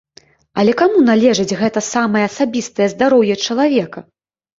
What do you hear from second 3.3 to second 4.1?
чалавека?